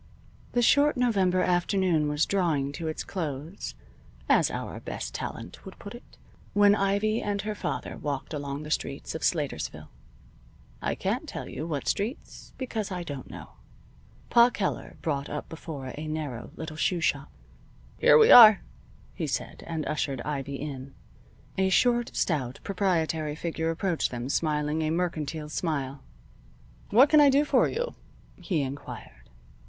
The 0.53 0.63
short 0.63 0.97
November 0.97 1.43
afternoon 1.43 2.07
was 2.09 2.25
drawing 2.25 2.71
to 2.71 2.87
its 2.87 3.03
close 3.03 3.75
(as 4.27 4.49
our 4.49 4.79
best 4.79 5.13
talent 5.13 5.63
would 5.63 5.77
put 5.77 5.93
it) 5.93 6.17
when 6.53 6.73
Ivy 6.73 7.21
and 7.21 7.43
her 7.43 7.53
father 7.53 7.95
walked 7.97 8.33
along 8.33 8.63
the 8.63 8.71
streets 8.71 9.13
of 9.13 9.21
Slatersville. 9.21 9.89
(I 10.81 10.95
can't 10.95 11.29
tell 11.29 11.47
you 11.47 11.67
what 11.67 11.87
streets, 11.87 12.51
because 12.57 12.91
I 12.91 13.03
don't 13.03 13.29
know.) 13.29 13.51
Pa 14.31 14.49
Keller 14.49 14.97
brought 15.03 15.29
up 15.29 15.47
before 15.49 15.93
a 15.95 16.07
narrow 16.07 16.49
little 16.55 16.77
shoe 16.77 16.99
shop. 16.99 17.29
"Here 17.99 18.17
we 18.17 18.31
are," 18.31 18.61
he 19.13 19.27
said, 19.27 19.63
and 19.67 19.85
ushered 19.87 20.19
Ivy 20.21 20.55
in. 20.55 20.95
A 21.59 21.69
short, 21.69 22.09
stout, 22.15 22.59
proprietary 22.63 23.35
figure 23.35 23.69
approached 23.69 24.09
them 24.09 24.29
smiling 24.29 24.81
a 24.81 24.89
mercantile 24.89 25.49
smile. 25.49 26.01
"What 26.89 27.09
can 27.09 27.21
I 27.21 27.29
do 27.29 27.45
for 27.45 27.69
you?" 27.69 27.93
he 28.37 28.63
inquired. 28.63 29.29